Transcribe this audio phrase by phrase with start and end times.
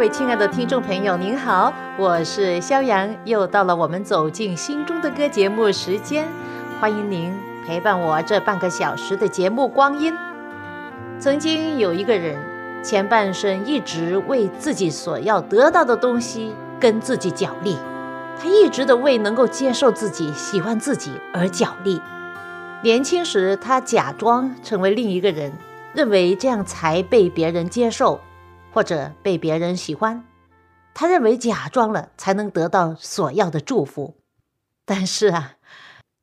[0.00, 6.26] 各位亲爱的听众朋友，您好，我是肖阳，又到了我们走进心中的歌节目时间，
[6.80, 7.30] 欢迎您
[7.66, 10.14] 陪伴我这半个小时的节目光阴。
[11.18, 12.42] 曾经有一个人，
[12.82, 17.76] 前半生一直为自己所要得到的东西跟自己角力，
[18.40, 22.00] 他一直的为能够接受自己、喜欢自己而角力。
[22.82, 25.52] 年轻时，他假装成为另一个人，
[25.92, 28.18] 认为这样才被别人接受。
[28.72, 30.24] 或者被别人喜欢，
[30.94, 34.16] 他认为假装了才能得到所要的祝福。
[34.84, 35.56] 但是啊，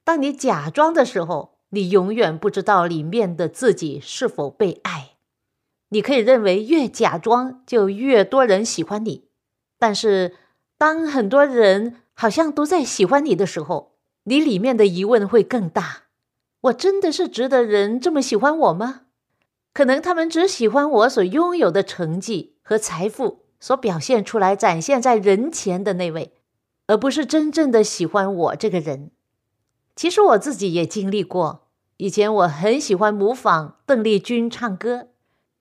[0.04, 5.12] 当你假装的时候，你永远不知道里面的自己是否被爱。
[5.90, 9.30] 你可以认为越假装就越多人喜欢你，
[9.80, 10.36] 但是
[10.78, 16.04] 当很多人好像都在喜欢你的时候，你里面的疑问会更大：
[16.62, 19.04] 我真的是值得人这么喜欢我吗？
[19.78, 26.34] 可能他们只喜欢我所拥有的成绩和财富所表现出来、展现在人前的那位，
[26.88, 29.12] 而不是真正的喜欢我这个人。
[29.96, 31.68] 其实我自己也经历过，
[31.98, 35.10] 以前我很喜欢模仿邓丽君唱歌，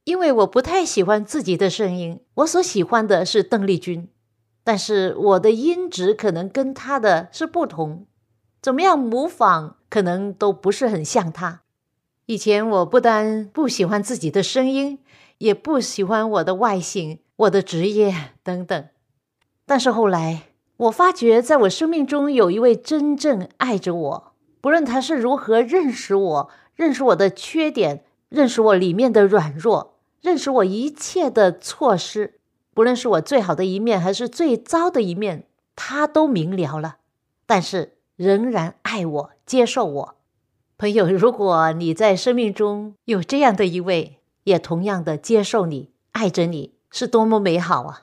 [0.05, 4.09] 因为我不太喜欢自己的声音，我所喜欢的是邓丽君，
[4.65, 8.07] 但是我的音质可能跟她的是不同，
[8.63, 11.65] 怎么样模仿可能都不是很像她。
[12.27, 14.99] 以前我不但不喜欢自己的声音，
[15.39, 18.89] 也不喜欢我的外形、我的职业等等。
[19.65, 32.41] 但是后来，我发觉在我生命中有一位真正爱着我，不论他是如何认识我、认识我的缺点、认识我里面的软弱、认识我一切的错失，
[32.75, 36.97] 不论是我最好的一面还是最糟的一面，他都明了了。
[37.47, 40.16] 但是仍然爱我、接受我。
[40.79, 48.03] 朋友，如果你在生命中有这样的一位，也同样的接受你、爱着你，是多么美好啊！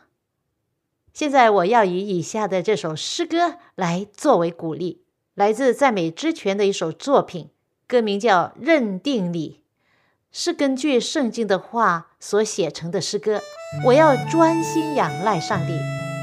[1.14, 5.04] 现在我要以以下的这首诗歌来作为鼓励，
[5.36, 7.52] 来自赞美之泉的一首作品，
[7.88, 9.50] 歌名叫《认定你》，
[10.32, 13.40] 是根据圣经的话所写成的诗歌。
[13.86, 15.78] 我要专心仰赖上帝，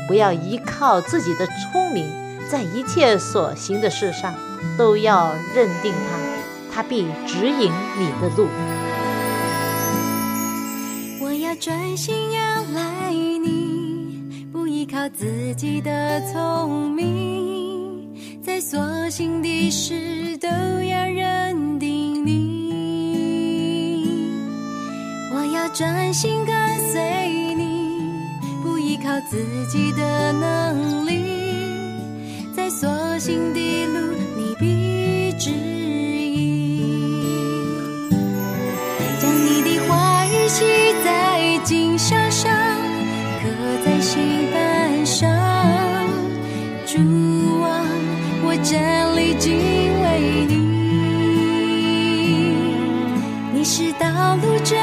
[0.08, 2.10] 不要依靠自己的聪明，
[2.50, 4.34] 在一切所行的事上
[4.76, 6.29] 都要认定他。
[6.72, 8.46] 他必指引你的路。
[11.20, 22.30] 我要专心仰赖你，不依靠自己的聪明，在所行的事都要认定你。
[25.32, 26.54] 我要专心跟
[26.92, 28.12] 随你，
[28.62, 29.36] 不依靠自
[29.68, 31.24] 己的能力，
[32.54, 32.88] 在所
[33.18, 35.69] 行的路你必指。
[40.52, 40.64] 记
[41.04, 42.50] 在经上，
[43.40, 43.46] 刻
[43.84, 45.30] 在心板上。
[46.84, 46.98] 主
[47.62, 47.86] 啊，
[48.42, 49.54] 我站立敬
[50.02, 50.04] 畏
[50.48, 50.54] 你。
[53.52, 54.76] 你是道路真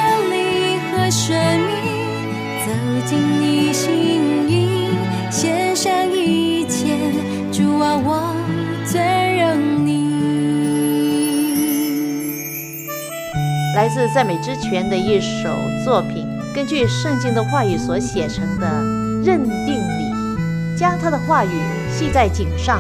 [13.97, 15.50] 来自赞美之泉的一首
[15.84, 18.68] 作品，根据圣经的话语所写成的
[19.25, 20.12] 《认定你》，
[20.78, 21.50] 将他的话语
[21.90, 22.80] 系在颈上，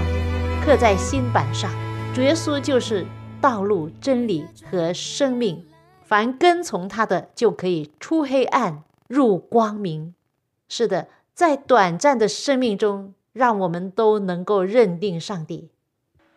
[0.63, 1.71] 刻在心板上。
[2.13, 3.03] 主耶稣就是
[3.41, 5.65] 道路、真理和生命，
[6.03, 10.13] 凡跟从他的，就可以出黑暗入光明。
[10.69, 15.69] 是的，在短暂的生命中，让我们都能够认定上帝。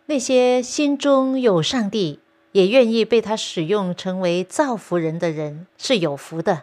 [0.06, 2.20] 那些心中有上帝。
[2.52, 6.62] 也愿意被他使用成为造福人的人是有福的，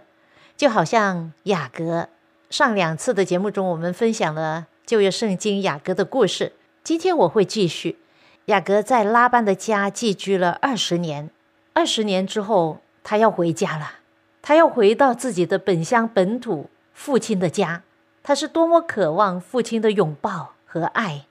[0.55, 2.09] 就好像雅各。
[2.49, 6.53] 上两次的节目中，我们分享了旧约圣经雅各的故事。
[6.83, 7.99] 今天我会继续。
[8.45, 11.29] 雅各在拉班的家寄居了二十年，
[11.73, 13.95] 二十年之后，他要回家了，
[14.41, 17.83] 他要回到自己的本乡本土，父亲的家。
[18.23, 21.26] 他是多么渴望父亲的拥抱和爱。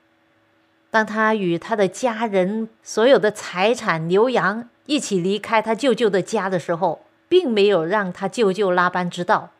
[0.90, 9.50] 当他与他的家人、所有的财产、牛羊一起离开他舅舅的家的时候，并没有让他舅舅拉班知道，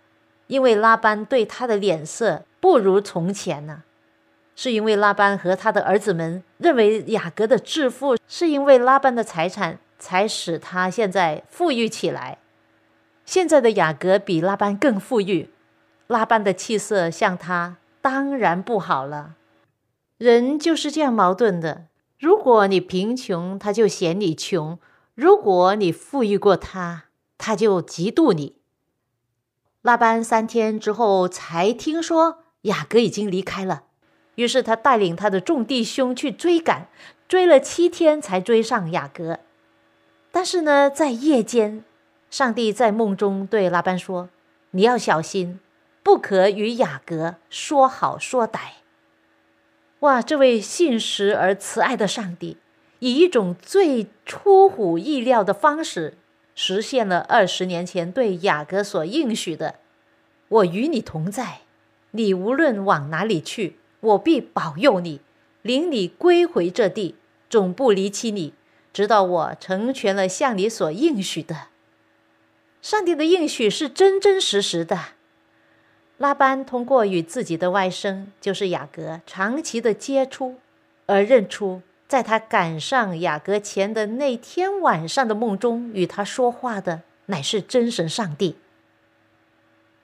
[0.46, 3.82] 因为拉班对他的脸色不如从前呢。
[4.54, 12.38] 是因为拉班和他的儿子们认为雅各的致富是因为拉班的财产，才使他现在富裕起来。
[13.26, 15.50] 现在的雅各比拉班更富裕，
[16.06, 19.34] 拉班的气色像他当然不好了。
[20.18, 21.86] 人就是这样矛盾的。
[22.18, 24.78] 如果你贫穷，他就嫌你穷；
[25.14, 27.04] 如果你富裕过他，
[27.36, 28.56] 他就嫉妒你。
[29.82, 33.84] 拉班三天之后才听说雅各已经离开了。
[34.36, 36.88] 于是他带领他的众弟兄去追赶，
[37.28, 39.40] 追了七天才追上雅各。
[40.32, 41.84] 但是呢，在夜间，
[42.30, 44.30] 上帝在梦中对拉班说
[44.72, 45.60] ：“你要小心，
[46.02, 48.58] 不可与雅各说好说歹。”
[50.00, 52.58] 哇，这位信实而慈爱的上帝，
[52.98, 56.18] 以一种最出乎意料的方式，
[56.54, 59.76] 实现了二十年前对雅各所应许的
[60.48, 61.60] ：“我与你同在，
[62.10, 65.20] 你无论往哪里去。”我必保佑你，
[65.62, 67.16] 领你归回这地，
[67.48, 68.52] 总不离弃你，
[68.92, 71.68] 直到我成全了向你所应许的。
[72.80, 75.15] 上帝的应许是真真实实的。
[76.18, 80.56] 拉班通过与自己的外甥，就是雅各长期的接触，
[81.06, 88.56] 而认出，在他赶上雅各前的那天晚上的梦中，与他说话的乃是真神上帝。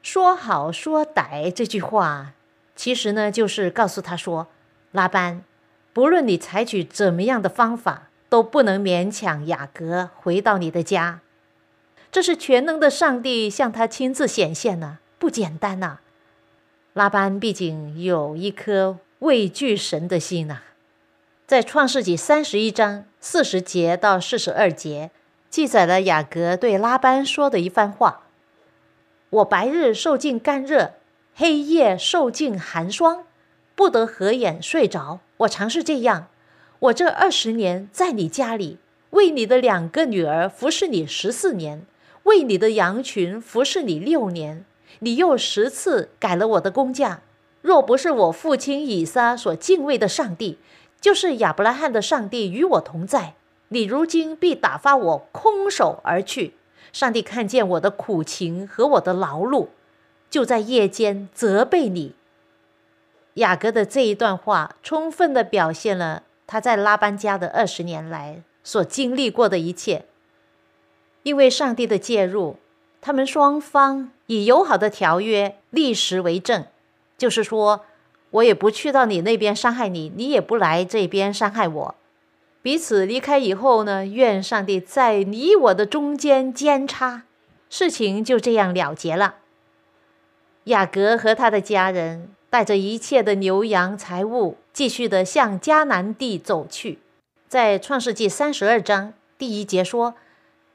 [0.02, 2.34] 说好说歹这句话。
[2.74, 4.48] 其实呢，就是告诉他说
[4.92, 5.44] ：“拉班，
[5.92, 11.20] 不论你采取怎么样的方法，都不能勉强雅各回到你的家。
[12.10, 16.00] 这是全能的上帝向他亲自显现呢，不简单呐。
[16.94, 20.62] 拉班毕竟有一颗畏惧神的心呐。
[21.46, 25.12] 在创世纪三十一章四十节到四十二节，
[25.48, 28.22] 记载了雅各对拉班说的一番话：
[29.30, 30.94] 我白日受尽干热。”
[31.36, 33.24] 黑夜受尽寒霜，
[33.76, 35.20] 不得合眼睡着。
[35.36, 36.26] 我常是这样。
[36.80, 38.78] 我这二十年在你家里，
[39.10, 41.86] 为你的两个女儿服侍你十四年，
[42.24, 44.64] 为你的羊群服侍你六年。
[45.00, 47.22] 你又十次改了我的工价。
[47.60, 50.58] 若不是我父亲以撒所敬畏的上帝，
[51.00, 53.34] 就是亚伯拉罕的上帝与我同在，
[53.68, 56.54] 你如今必打发我空手而去。
[56.92, 59.68] 上帝看见我的苦情和我的劳碌。
[60.28, 62.14] 就在夜间责备你。
[63.34, 70.06] 雅各的这一段话，充分的表现了他在拉班家的二十年来所经历过的一切。
[71.22, 72.56] 因为上帝的介入，
[73.04, 76.64] 他们双方以友好的条约立时为证，
[77.18, 77.84] 就是说，
[78.30, 81.94] 我也不去到你那边伤害你，你也不来这边伤害我。
[82.62, 87.24] 彼此离开以后呢，愿上帝在你我的中间间插，
[87.68, 89.34] 事情就这样了结了。
[90.64, 97.00] 雅各和他的家人带着一切的牛羊财物，继续的向迦南地走去。
[97.48, 100.14] 在创世纪三十二章第一节说，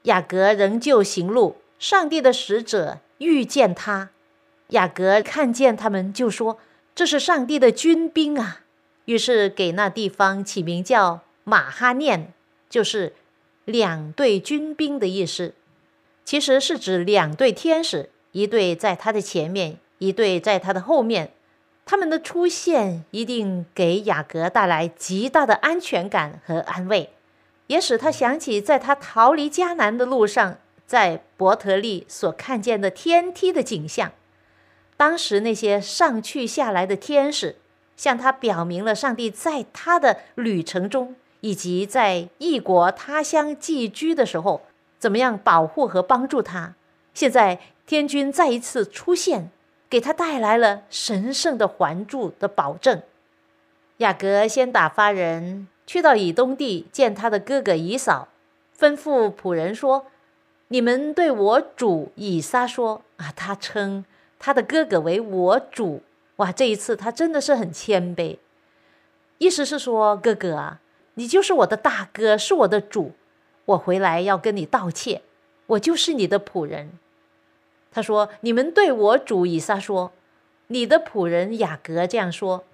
[0.02, 4.10] 雅各仍旧行路，上帝的使者遇见他，
[4.68, 6.58] 雅各看见他们，就说
[6.94, 8.62] ：“这是上帝的军兵啊！”
[9.06, 12.32] 于是给那地方起名叫马哈念，
[12.68, 13.14] 就是
[13.64, 15.54] 两队军兵的意思，
[16.24, 18.10] 其实是指两队天使。
[18.32, 21.32] 一队在他的前面，一队在他的后面，
[21.86, 27.10] 他们的出现一定给雅各带来极大的安全感和安慰，
[27.68, 34.10] 也使他想起在他逃离迦南的路上，在伯特利所看见的天梯的景象。
[34.96, 37.54] 当时那些上去下来的天使，
[37.96, 44.62] 向他表明了上帝在他的旅程中，以及在异国他乡寄居的时候，
[44.98, 46.74] 怎么样保护和帮助他。
[47.14, 47.60] 现在。
[47.88, 49.50] 天君再一次出现，
[49.88, 53.00] 给他带来了神圣的环助的保证。
[53.96, 58.28] 雅各先打发人去到以东地见他的哥哥以扫，
[58.78, 60.04] 吩咐仆人说
[60.68, 64.04] ：“你们对我主以撒说啊，他称
[64.38, 66.02] 他的哥哥为我主。
[66.36, 68.36] 哇，这一次他真的是很谦卑，
[69.38, 70.80] 意思是说，哥哥啊，
[71.14, 73.12] 你就是我的大哥，是我的主，
[73.64, 75.22] 我回来要跟你道歉，
[75.66, 76.92] 我就是你的仆人。”
[77.90, 80.12] 他说：“你们对我主以撒说，
[80.66, 82.64] 你的仆人雅各这样说：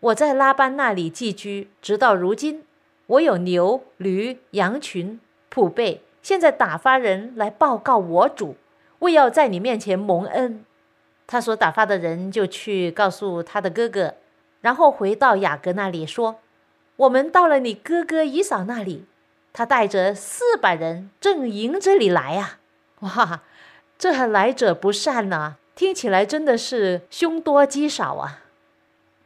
[0.00, 2.64] 我在拉班那里寄居，直到如今，
[3.06, 5.20] 我有牛、驴、羊群、
[5.52, 6.00] 仆辈。
[6.24, 8.56] 现在打发人来报告我主，
[9.00, 10.64] 为要在你面前蒙恩。
[11.26, 14.14] 他所打发的人就去告诉他的哥哥，
[14.62, 16.40] 然后回到雅各那里说：
[16.96, 19.04] 我们到了你哥哥以扫那里，
[19.52, 22.58] 他带着四百人正迎着你来啊！
[23.00, 23.42] 哇！”
[23.98, 28.40] 这还来者不善呐，听起来真的是凶多吉少啊！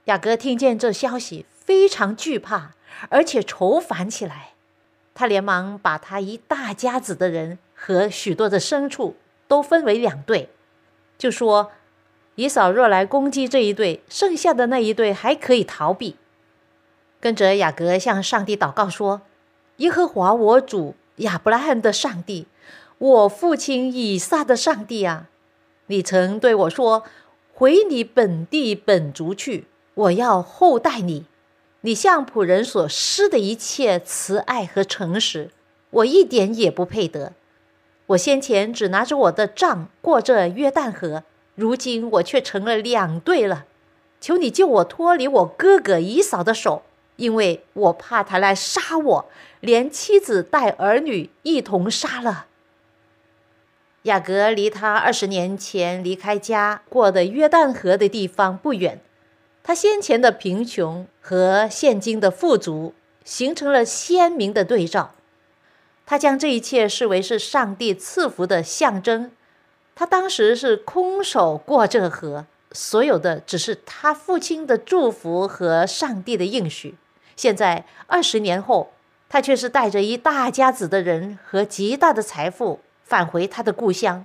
[0.07, 2.73] 雅各听见这消息，非常惧怕，
[3.09, 4.55] 而且愁烦起来。
[5.19, 9.17] 他连忙把他一大家子的人和许多的牲畜
[9.49, 10.49] 都分为两队，
[11.19, 11.73] 就说
[12.37, 16.15] ：“以扫若来攻击这一队，剩下的那一队还可以逃避。”
[17.19, 19.23] 跟着雅各向上帝祷告说
[19.79, 22.47] ：“耶和华我主亚伯拉罕的上帝，
[22.99, 25.27] 我父亲以撒的上帝啊，
[25.89, 27.03] 你曾对我说：
[27.53, 31.27] 回你本地本族去，我要厚待你。”
[31.89, 35.49] 你向仆人所施的一切慈爱和诚实，
[35.89, 37.33] 我一点也不配得。
[38.09, 43.65] 我先前只拿着我的杖过这约旦河，如今我却成了两队了。
[44.21, 46.83] 求你救我脱离我哥哥以嫂的手，
[47.17, 49.31] 因为我怕他来杀我，
[49.61, 52.49] 连妻子带儿女一同杀了。
[54.03, 59.01] 雅各离他二十年前离开家过的约旦河的地方不远。
[59.69, 65.11] 他先前的贫穷和现今的富足形成了鲜明的对照。
[66.07, 69.31] 他将这一切视为是上帝赐福的象征。
[69.95, 76.95] 他当时是空手过这河，所有的只是他父亲的祝福和上帝的应许。
[77.37, 78.93] 现在二十年后，
[79.29, 84.25] 他却是带着一大家子的人和极大的财富返回他的故乡。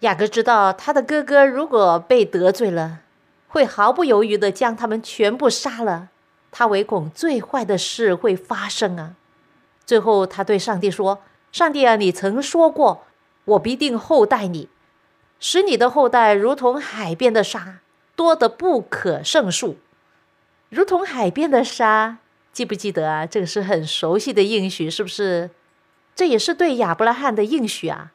[0.00, 3.00] 雅各知道，他的哥哥如果被得罪了。
[3.48, 6.10] 会毫不犹豫地将他们全部杀了，
[6.50, 9.14] 他唯恐最坏的事会发生啊！
[9.86, 13.06] 最后，他对上帝说：“上帝啊，你曾说过，
[13.46, 14.68] 我必定厚待你，
[15.40, 17.78] 使你的后代如同海边的沙，
[18.14, 19.78] 多得不可胜数。
[20.68, 22.18] 如同海边的沙，
[22.52, 23.24] 记不记得啊？
[23.24, 25.48] 这个是很熟悉的应许，是不是？
[26.14, 28.12] 这也是对亚伯拉罕的应许啊！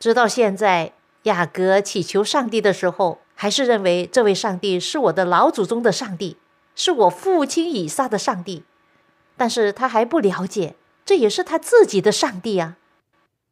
[0.00, 0.92] 直到现在，
[1.24, 6.36] 雅各祈求上帝的时候。”还是认为这位上帝是我的老祖宗的上帝，
[6.74, 8.64] 是我父亲以撒的上帝，
[9.36, 12.78] 但是他还不了解，这也是他自己的上帝啊。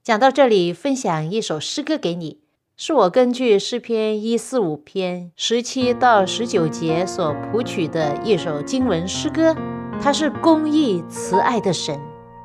[0.03, 2.41] 讲到这里，分享一首诗歌给你，
[2.77, 9.55] 是我根据诗篇一四五篇十七到十九节所谱曲的一首经文诗歌，
[10.03, 11.97] 它是公义慈爱的神，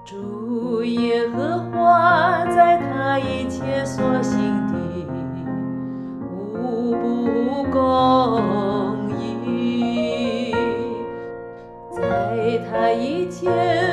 [0.06, 4.71] 主耶和华在他一切所行。
[6.72, 9.10] 不公
[9.46, 10.56] 义，
[11.92, 13.50] 在他一切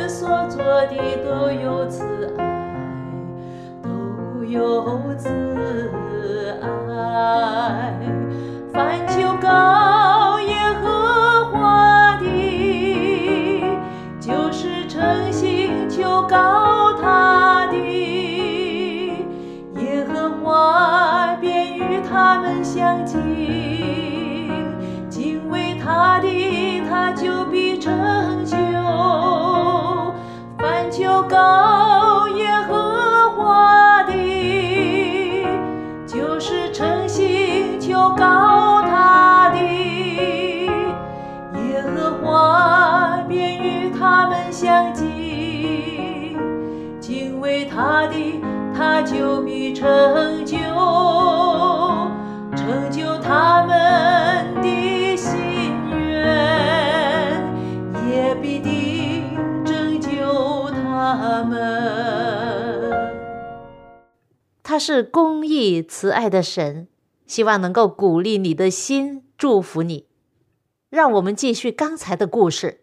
[0.06, 0.94] 所做的
[1.24, 1.84] 都有
[49.74, 50.56] 成就，
[52.56, 57.42] 成就他们的心愿，
[58.10, 59.24] 也必定
[59.64, 60.08] 拯救。
[61.10, 61.58] 他们。
[64.62, 66.86] 他是公义慈爱的神，
[67.26, 70.06] 希望能够鼓励你的心，祝福你。
[70.90, 72.72] 让我们继续刚才的故事，《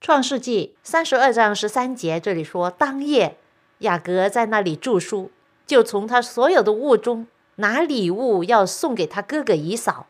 [0.00, 3.36] 创世纪》三十二章十三节，这里说：当夜，
[3.80, 5.30] 雅各在那里住宿，
[5.68, 10.06] 就从他所有的物中拿礼物要送给他哥哥以嫂。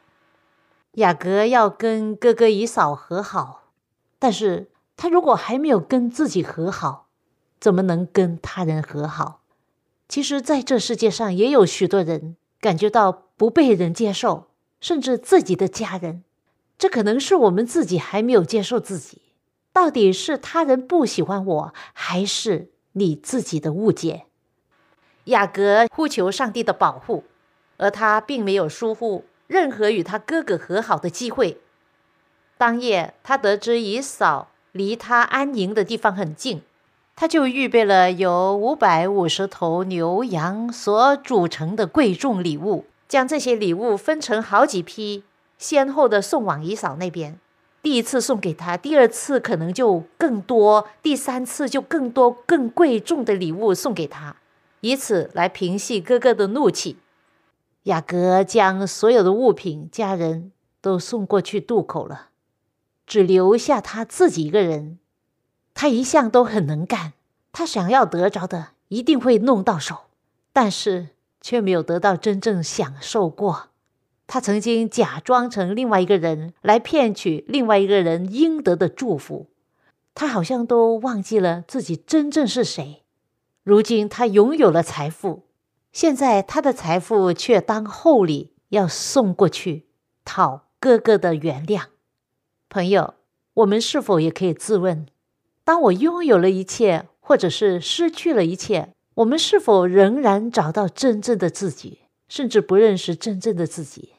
[0.93, 3.65] 雅各要跟哥哥以嫂和好，
[4.19, 7.09] 但是他如果还没有跟自己和好，
[7.61, 9.43] 怎么能跟他人和好？
[10.09, 14.47] 其实，在这世界上也有许多人感觉到不被人接受，
[14.81, 16.23] 甚至自己的家人。
[16.79, 19.23] 这可能是我们自己还没有接受自己。
[19.73, 24.28] 到底是他人不喜欢我，还是你自己的误解？
[25.29, 27.25] 雅各呼求上帝的保护，
[27.77, 31.59] 而他并没有疏忽任何与他哥哥和好的机会。
[32.57, 36.63] 当夜，他得知以扫离他安营的地方很近。
[37.15, 45.25] 他就预备了由五百五十头牛羊所组成的贵重礼物，将这些礼物分成好几批，
[45.59, 47.39] 先后的送往姨嫂那边。
[47.83, 54.37] 第一次送给他，第二次可能就更多，第三次就更多更贵重的礼物送给他，
[54.81, 56.97] 以此来平息哥哥的怒气。
[57.85, 62.29] 雅各将所有的物品、家人都都送过去渡口了，
[63.07, 64.99] 只留下他自己一个人。
[65.75, 67.13] 他一向都很能干，
[67.53, 70.05] 他想要得着的一定会弄到手，
[70.51, 71.09] 但是
[71.43, 73.69] 却没有得到真正享受过。
[74.27, 79.49] 他曾经假装成另外一个人来骗取另外一个人应得的祝福，
[80.15, 83.03] 他好像都忘记了自己真正是谁。
[83.69, 85.43] 如今他拥有了财富，
[85.93, 89.89] 现在他的财富却当厚礼要送过去，
[90.25, 91.83] 讨哥哥的原谅。
[92.71, 93.13] 朋友，
[93.53, 95.05] 我们是否也可以自问：
[95.65, 104.15] 当我拥有了一切，或者是失去了一切，我们是否仍然找到真正的自己，甚至不认识真正的自己？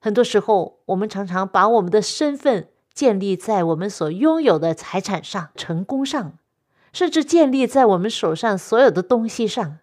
[0.00, 6.38] 很多时候，我们常常把我们的身份建立在我们所拥有的财产上、成功上，
[6.92, 9.78] 甚至建立在我们手上所有的东西上。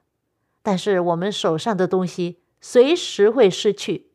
[0.62, 4.08] 但是，我们手上的东西随时会失去。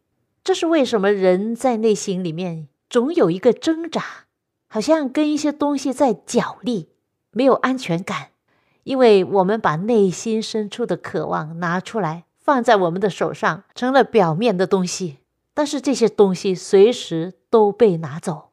[0.44, 1.10] 这是为什么？
[1.10, 4.26] 人在内心里面总有一个挣扎，
[4.68, 6.90] 好像跟一些东西在角力，
[7.30, 8.28] 没有安全感，
[8.82, 15.16] 因为我们把内心深处的渴望拿出来，放在我们的手上，成了表面的东西。
[15.54, 18.50] 但是这些东西随时都被拿走。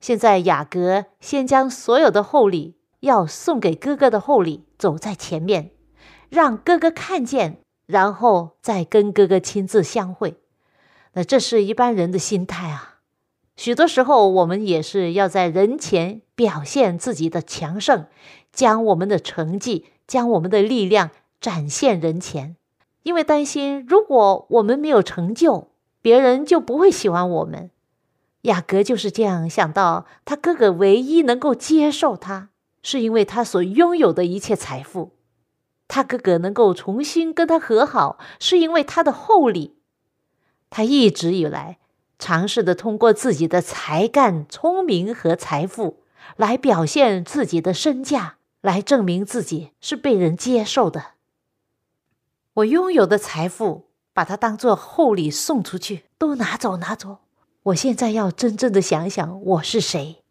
[0.00, 5.70] 现在雅各先将所有的厚礼要送给哥哥的厚礼走在前面，
[6.28, 10.36] 让哥哥看见，然后再跟哥哥亲自相会。
[11.12, 13.00] 那这是一般人的心态啊。
[13.56, 18.06] 许多时候，我们也是要在人前表现自己的强盛，
[18.52, 22.56] 将我们的成绩、将我们的力量展现人前，
[23.02, 25.68] 因为担心如果我们没有成就。
[26.00, 27.70] 别人就不会喜欢我们。
[28.42, 32.50] 雅各就是这样想到，他哥哥唯一能够接受他，
[32.88, 35.10] 是因为他所拥有的一切财富。
[35.88, 39.76] 他哥哥能够重新跟他和好，是因为他的厚礼。
[40.70, 41.76] 他一直以来
[42.18, 46.02] 尝试的通过自己的才干、聪明和财富
[46.36, 51.08] 来表现自己的身价，来证明自己是被人接受的。
[52.54, 53.88] 我拥有的财富。
[54.14, 57.18] 把它当做厚礼送出去，都拿走拿走。
[57.62, 60.24] 我现在要真正的想想我是谁。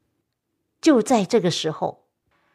[0.81, 2.03] 就在这个时候，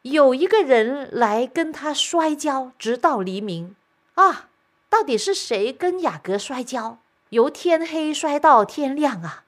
[0.03, 3.77] 有一个人来跟他摔跤，直到黎明。
[4.15, 4.51] 啊，
[4.91, 6.99] 到底是谁跟雅各摔跤？
[7.31, 9.45] 由天黑摔到天亮啊！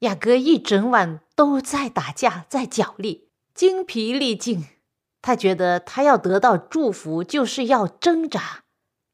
[0.00, 4.66] 雅各一整晚都在打架，在角力，精疲力尽。
[5.20, 8.62] 他觉得他要得到祝福，就是要挣扎。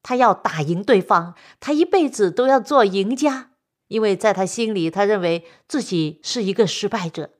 [0.02, 3.52] 他要打赢对方，他一辈子都要做赢家，
[3.88, 7.30] 因为在他心里，他认为自己是一个失败者。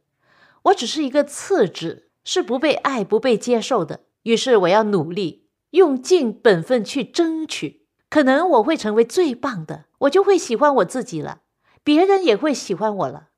[0.63, 4.01] 我只是一个次子，是不被爱、不被接受的。
[4.23, 11.43] 于是我要努力，用尽本分去争取，可能我会成为最棒的，我就会喜欢我自己了，
[11.83, 13.29] 别人也会喜欢我了。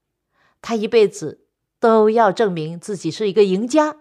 [0.62, 1.46] 他一辈子
[1.80, 3.96] 都要证明自己是一个赢家，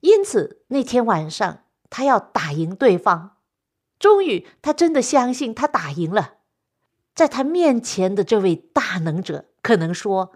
[0.00, 3.36] 因此那天晚上，他要打赢对方。
[3.98, 6.38] 终于，他真的相信他打赢了。
[7.14, 10.32] 在他面前的这位大能者可能说：“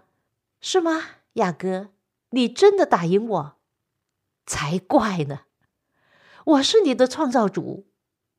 [0.61, 1.89] 是吗，雅哥？
[2.29, 3.56] 你真的打赢我？
[4.47, 5.41] 才怪呢！
[6.45, 7.85] 我是你的创造主，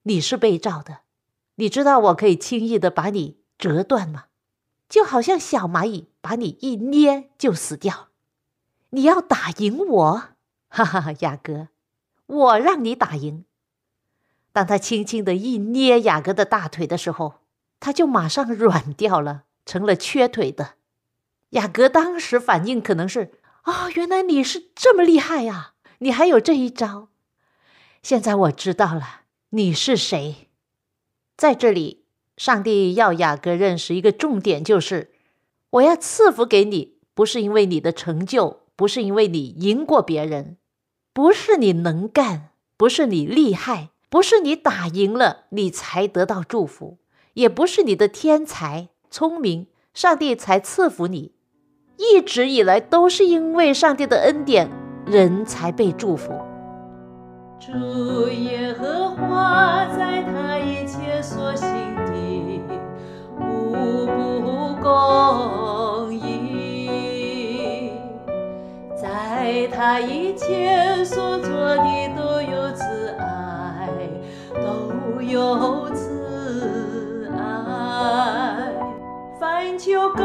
[0.05, 1.03] 你是被造的。
[1.57, 4.25] 你知道我可以轻易的把你折断吗？
[4.89, 8.09] 就好像小蚂蚁把你一捏就死掉。
[8.91, 10.29] 你要打赢我？
[10.69, 11.69] 哈哈哈，雅各，
[12.27, 13.45] 我让你打赢。”
[14.51, 17.41] 当他轻轻的一捏雅各的大腿的时候，
[17.79, 20.77] 他就马上软掉了，成了缺腿的。
[21.51, 25.75] 雅各当时反应可能是：啊，原来你是这么厉害呀！
[25.99, 27.09] 你还有这一招。
[28.03, 30.49] 现在我知道了，你是谁。
[31.37, 32.05] 在这里，
[32.37, 35.13] 上帝要雅各认识一个重点，就是
[35.71, 40.57] 我要赐福给你，不是因为你的成就，不是因为你赢过别人，
[41.13, 43.91] 不是你能干，不是你厉害。
[44.11, 46.97] 不是你打赢了，你才得到祝福；
[47.35, 51.35] 也不是你的天才聪明，上帝才赐福你。
[51.99, 54.71] 一直以来都是因为上帝的恩典，
[55.11, 56.33] 人才被祝福。
[57.59, 57.73] 主
[58.29, 61.69] 耶和华在他一切所行
[62.07, 62.13] 的，
[63.41, 67.91] 无不公义；
[68.97, 72.85] 在他一切所做的都有慈
[73.19, 73.89] 爱。
[74.55, 78.73] 都有慈爱，
[79.39, 80.25] 凡求告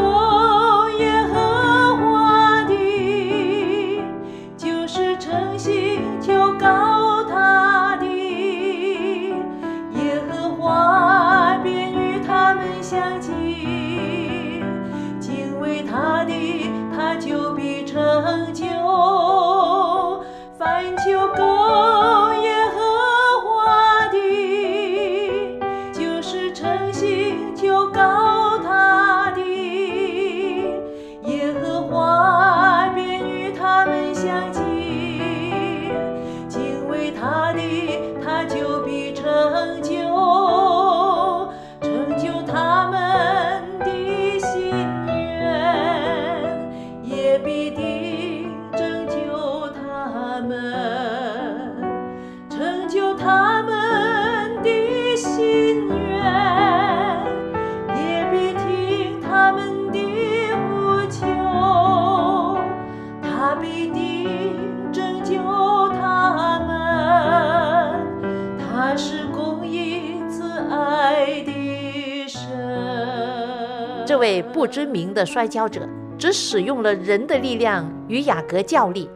[74.24, 75.86] 位不知名的摔跤者
[76.18, 79.10] 只使用了人的力量与雅各较力。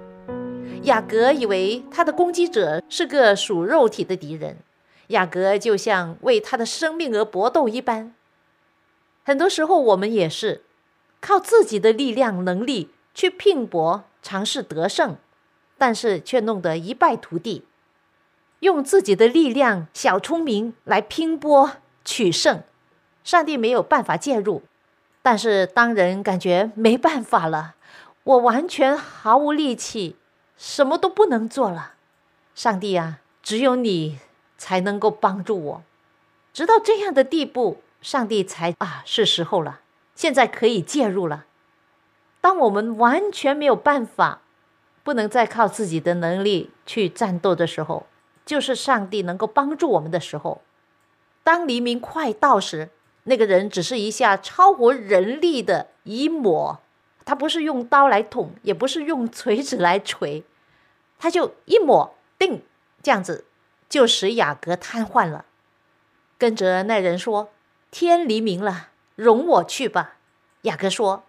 [0.83, 4.57] 雅各以为他的攻击者是个属肉体的敌人，
[5.07, 8.13] 雅各就像为他的生命而搏斗一般。
[9.23, 10.63] 很多时候，我们也是
[11.21, 15.15] 靠自己的力量、能力去拼搏，尝试得胜，
[15.77, 17.63] 但是却弄得一败涂地。
[18.59, 22.63] 用自己的力量、小聪明来拼搏取胜，
[23.23, 24.63] 上帝没有办法介入。
[25.29, 27.75] 但是当人感觉没办法了，
[28.23, 30.15] 我完全毫无力气，
[30.55, 31.95] 什么都不能做了，
[32.55, 34.19] 上帝啊，只有你
[34.57, 35.83] 才能够帮助我。
[36.53, 39.81] 直到这样的地步，上帝才啊，是时候了，
[40.15, 41.43] 现在可以介入了。
[42.39, 44.39] 当我们完全没有办法，
[45.03, 48.07] 不能再靠自己的能力去战斗的时候。
[48.45, 50.61] 就是上帝能够帮助我们的时候，
[51.43, 52.91] 当黎明快到时，
[53.29, 56.79] 那个人只是一下超乎人力的一抹，
[57.25, 60.43] 他不是用刀来捅，也不是用锤子来锤，
[61.19, 62.63] 他就一抹，定
[63.03, 63.43] 这样子，
[63.89, 65.43] 就使雅各瘫痪了。
[66.37, 67.49] 跟着那人说
[67.91, 70.15] ：“天黎明了，容我去吧。”
[70.63, 71.23] 雅各说：“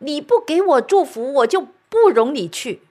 [0.00, 2.82] 你不给我祝福，我就不容你去。”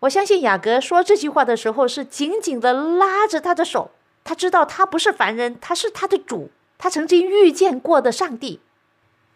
[0.00, 3.90] 我相信雅各说这句话的时候是紧紧的拉着他的手，
[4.22, 6.50] 他知道他不是凡人，他是他的主，
[6.84, 8.60] 他曾经遇见过的上帝。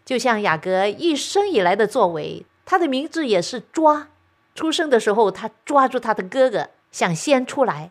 [0.04, 4.08] 就像雅各一生以来的作为，他的名字也是抓。
[4.54, 7.90] 出生的时候，他抓住他的哥哥想先出来，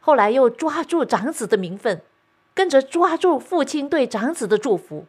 [0.00, 2.02] 后来又抓住长子的名分，
[2.52, 5.06] 跟着抓住父亲对长子的祝福。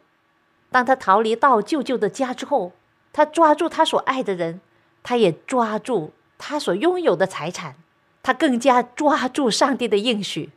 [0.70, 2.70] 当他逃离到舅舅的家之后，
[3.12, 4.60] 他抓住他所爱的人，
[5.02, 6.12] 他也抓住。
[6.38, 7.74] 他所拥有的财产，
[8.22, 10.50] 他更加抓住上帝的应许，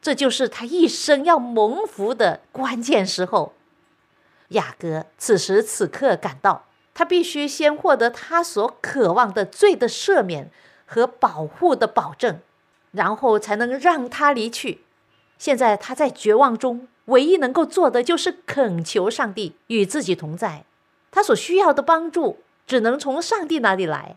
[0.00, 3.52] 这就是他一生要蒙福的关键时候。
[4.48, 10.50] 雅各此时此刻感到，他必须先获得他所渴望的罪的赦免
[10.86, 12.40] 和保护的保证，
[12.92, 14.80] 然后才能让他离去。
[15.36, 20.64] 现在他在绝望中，唯一能够做的就是恳求上帝与自己同在。
[21.10, 24.16] 他所需要的帮助，只能从上帝那里来。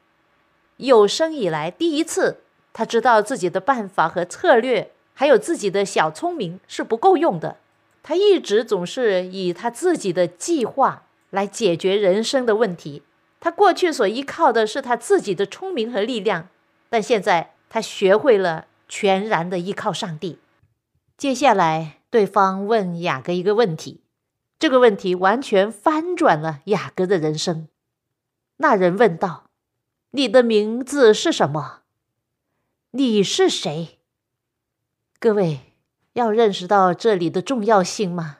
[0.77, 2.41] 有生以来第一次，
[2.73, 4.91] 他知道自己的办法和策略，
[5.21, 7.57] 还有自己的小聪明是不够用的。
[8.01, 13.03] 他一直总是以他自己的计划来解决人生的问题。
[13.39, 16.49] 他过去所依靠的是他自己的聪明和力量，
[16.89, 20.39] 但现在他学会了全然的依靠上帝。
[21.15, 24.01] 接下来，对方问雅各一个问题，
[24.57, 27.67] 这个问题完全翻转了雅各的人生。
[28.57, 29.43] 那人问道。
[30.13, 31.81] 你的名字是什么？
[32.89, 33.99] 你是谁？
[35.21, 35.75] 各位
[36.13, 38.39] 要认识到这里的重要性吗？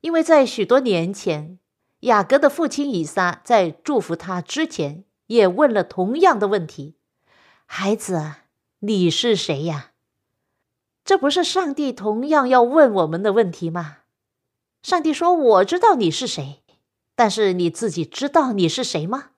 [0.00, 1.58] 因为在许多年前，
[2.00, 6.96] 雅各的父亲以撒在祝福他之前，也问了同样的问题
[7.66, 8.36] ：“孩子，
[8.78, 9.92] 你是谁呀？”
[11.04, 13.98] 这不是上帝同样要问我们的问题吗？
[14.82, 16.62] 上帝说：“我知道你是谁，
[17.14, 19.32] 但是你自己知道你是谁吗？”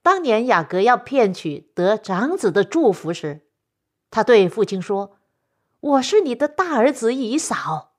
[0.00, 3.42] 当年雅各要骗取得长子的祝福时，
[4.10, 5.18] 他对父亲说
[5.80, 7.94] ：“我是你的大儿子乙嫂。”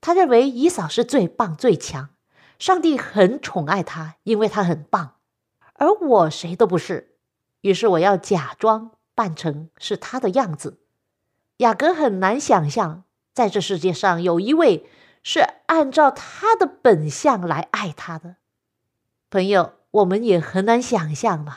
[0.00, 2.10] 他认为乙嫂是最棒最强，
[2.58, 5.16] 上帝很宠爱他，因为他很棒，
[5.74, 7.16] 而我谁都不是。
[7.62, 10.80] 于是我要假装扮成是他的样子。
[11.56, 13.02] 雅各很难想象，
[13.34, 14.88] 在这世界上有一位
[15.24, 18.36] 是按照他的本相来爱他的
[19.30, 19.74] 朋友。
[19.90, 21.56] 我们也很难想象嘛，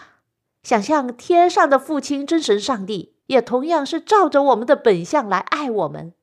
[0.63, 6.13] 想象天上的父亲真神上帝也同样是照着我们的本相来爱我们。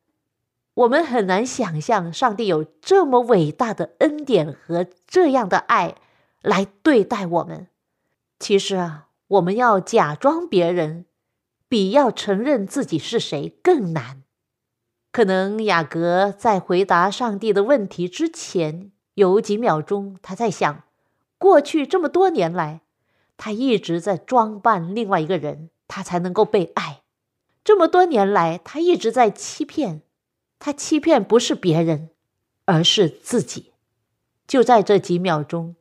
[0.74, 5.94] 我们很难想象上帝有这么伟大的恩典和这样的爱
[6.42, 7.68] 来对待我们。
[8.38, 11.06] 其实啊，我们要假装别人，
[11.66, 14.22] 比要承认自己是谁更难。
[15.10, 20.82] 可能雅各在回答上帝的问题之前，有几秒钟他在想。
[21.38, 22.82] 过去这么多年来，
[23.38, 27.02] 他一直在装扮另外一个人，他才能够被爱。
[27.64, 30.02] 这么多年来，他一直在欺骗，
[30.60, 32.10] 他欺骗不是别人，
[32.66, 33.72] 而是自己。
[34.46, 35.74] 就在这几秒钟，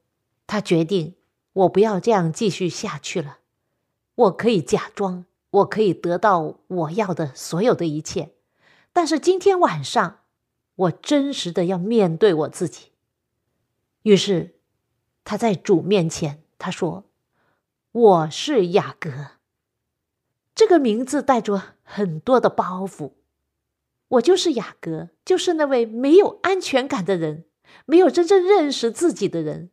[0.48, 1.16] 他决定：
[1.54, 3.38] 我不要这样继续下去了。
[4.16, 8.32] 我可以假装，我可以得到我要的所有的一切，
[8.92, 10.22] 但是今天晚上，
[10.76, 12.94] 我真实的要面对我自己。
[14.02, 14.56] 于是。
[15.30, 17.04] 他在主面前，他说
[17.92, 19.12] ：“我是雅各。”
[20.58, 23.12] 这个名字带着很多的包袱。
[24.08, 27.46] 我就是雅各，就是那位没有安全感的人，
[27.86, 29.70] 没有真正认识自己的人。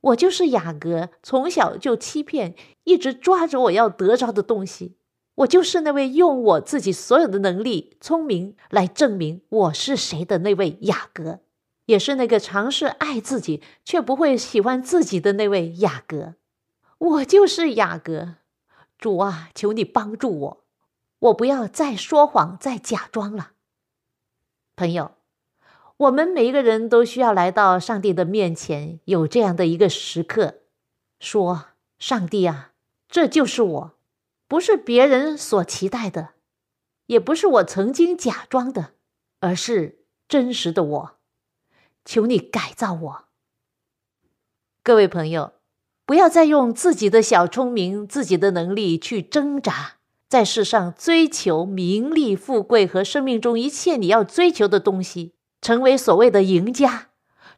[0.00, 4.96] 我就是雅各，从小就欺骗，一直抓着我要得着的东西。
[5.36, 11.38] 我就是那位用我自己所有的能力、聪明来证明我是谁的那位雅各，
[11.84, 16.34] 也是那个尝试爱自己却不会喜欢自己的那位雅各。
[16.98, 18.34] 我就是雅各，
[18.98, 20.64] 主啊，求你帮助我，
[21.18, 23.52] 我不要再说谎、再假装了。
[24.74, 25.16] 朋友，
[25.96, 30.60] 我们每一个人都需要来到上帝的面前，有这样的一个时刻，
[31.18, 32.72] 说：“上帝啊，
[33.08, 33.92] 这就是我。”
[34.48, 36.34] 不是别人所期待的，
[37.06, 38.92] 也不是我曾经假装的，
[39.40, 41.18] 而是真实的我。
[42.04, 43.24] 求你改造我。
[44.84, 45.54] 各位朋友，
[46.06, 49.94] 不要再用自己的小聪明、自己的能力去挣扎，
[50.28, 57.08] 在世上追求名利、富贵和生命中一切你要追求的东西，成为所谓的赢家。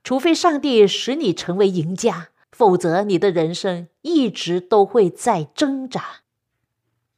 [0.03, 6.03] 除非上帝使你成为赢家，否则你的人生一直都会在挣扎。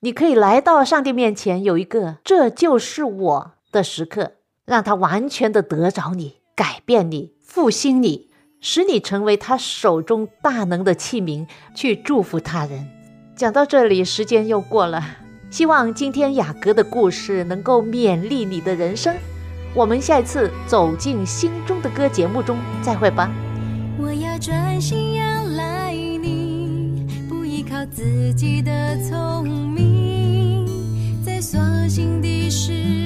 [0.00, 4.32] 你可以来到上帝面前，有一个“这就是我的”时刻，
[4.64, 8.29] 让他完全的得着你，改变你，复兴你，
[8.60, 12.86] 使你成为他手中大能的器皿，去祝福他人。
[13.34, 15.02] 讲到这里，时间又过了，
[15.48, 19.16] 希望今天雅各的故事能够勉励你的人生。
[19.74, 23.32] 我们下一次走进心中的歌节目中再会吧。
[23.98, 30.66] 我要专心仰赖你，不依靠自己的聪明。
[31.24, 32.99] 在所幸的事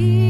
[0.00, 0.27] 你